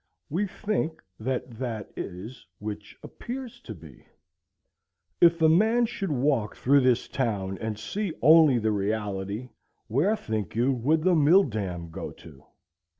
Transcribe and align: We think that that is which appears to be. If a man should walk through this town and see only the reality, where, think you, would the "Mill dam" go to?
We 0.31 0.47
think 0.47 1.03
that 1.19 1.59
that 1.59 1.91
is 1.95 2.47
which 2.57 2.97
appears 3.03 3.59
to 3.61 3.75
be. 3.75 4.03
If 5.21 5.39
a 5.43 5.47
man 5.47 5.85
should 5.85 6.09
walk 6.11 6.55
through 6.55 6.79
this 6.81 7.07
town 7.07 7.59
and 7.59 7.77
see 7.77 8.11
only 8.19 8.57
the 8.57 8.71
reality, 8.71 9.49
where, 9.85 10.15
think 10.15 10.55
you, 10.55 10.73
would 10.73 11.03
the 11.03 11.13
"Mill 11.13 11.43
dam" 11.43 11.91
go 11.91 12.09
to? 12.13 12.43